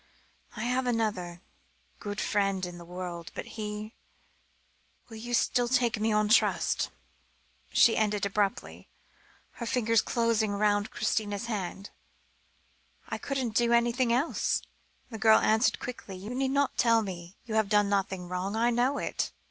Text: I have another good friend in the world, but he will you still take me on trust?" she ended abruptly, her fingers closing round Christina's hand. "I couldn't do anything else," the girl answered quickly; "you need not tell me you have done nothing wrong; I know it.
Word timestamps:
I 0.57 0.63
have 0.63 0.87
another 0.87 1.41
good 1.99 2.19
friend 2.19 2.65
in 2.65 2.79
the 2.79 2.85
world, 2.85 3.31
but 3.35 3.45
he 3.53 3.93
will 5.07 5.17
you 5.17 5.35
still 5.35 5.67
take 5.67 5.99
me 5.99 6.11
on 6.11 6.27
trust?" 6.27 6.89
she 7.71 7.95
ended 7.95 8.25
abruptly, 8.25 8.89
her 9.51 9.67
fingers 9.67 10.01
closing 10.01 10.53
round 10.53 10.89
Christina's 10.89 11.45
hand. 11.45 11.91
"I 13.09 13.19
couldn't 13.19 13.53
do 13.53 13.73
anything 13.73 14.11
else," 14.11 14.63
the 15.11 15.19
girl 15.19 15.37
answered 15.37 15.77
quickly; 15.79 16.17
"you 16.17 16.33
need 16.33 16.49
not 16.49 16.77
tell 16.79 17.03
me 17.03 17.37
you 17.45 17.53
have 17.53 17.69
done 17.69 17.87
nothing 17.87 18.27
wrong; 18.27 18.55
I 18.55 18.71
know 18.71 18.97
it. 18.97 19.31